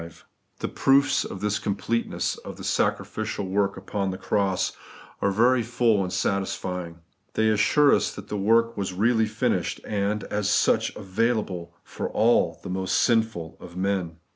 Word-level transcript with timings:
The 0.61 0.67
proofs 0.67 1.23
of 1.23 1.41
the 1.41 1.59
completeness 1.61 2.35
of 2.37 2.57
the 2.57 2.63
sacrificial 2.63 3.45
work 3.45 3.77
upon 3.77 4.09
the 4.09 4.17
cross 4.17 4.71
are 5.21 5.29
very 5.29 5.61
full 5.61 6.01
and 6.01 6.09
satisfjdng. 6.11 6.95
They 7.35 7.49
assure 7.49 7.93
us 7.93 8.11
that 8.15 8.27
the 8.27 8.35
work 8.35 8.75
was 8.75 8.93
really 8.93 9.27
finished, 9.27 9.79
and, 9.85 10.23
as 10.23 10.49
such, 10.49 10.95
available 10.95 11.75
for 11.83 12.09
the 12.63 12.67
most 12.69 12.99
sinful 12.99 13.57
of 13.59 13.77
men. 13.77 14.17